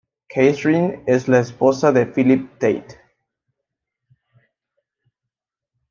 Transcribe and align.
Kathryn 0.29 1.03
es 1.05 1.27
la 1.27 1.37
esposa 1.41 1.91
de 1.91 2.07
Philip 2.07 2.53
Tate. 2.57 2.99